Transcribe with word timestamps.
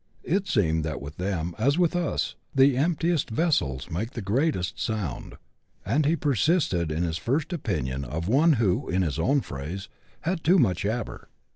It 0.23 0.47
seemed 0.47 0.83
that 0.83 0.99
with 0.99 1.17
them, 1.17 1.53
as 1.59 1.77
with 1.77 1.95
us, 1.95 2.33
the 2.55 2.75
emptiest 2.75 3.29
vessels 3.29 3.91
make 3.91 4.13
the 4.13 4.21
greatest 4.23 4.79
sound, 4.79 5.35
and 5.85 6.07
he 6.07 6.15
persisted 6.15 6.91
in 6.91 7.03
his 7.03 7.19
first 7.19 7.53
opinion 7.53 8.03
of 8.03 8.27
one 8.27 8.53
who, 8.53 8.89
in 8.89 9.03
his 9.03 9.19
own 9.19 9.41
phrase, 9.41 9.89
had" 10.21 10.43
too 10.43 10.57
much 10.57 10.83
yabber." 10.85 11.27